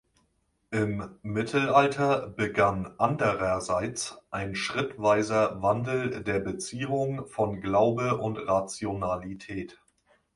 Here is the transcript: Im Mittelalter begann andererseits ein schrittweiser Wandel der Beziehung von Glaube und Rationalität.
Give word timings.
Im 0.71 1.11
Mittelalter 1.21 2.27
begann 2.27 2.91
andererseits 2.97 4.17
ein 4.31 4.55
schrittweiser 4.55 5.61
Wandel 5.61 6.23
der 6.23 6.39
Beziehung 6.39 7.27
von 7.27 7.61
Glaube 7.61 8.17
und 8.17 8.37
Rationalität. 8.37 9.77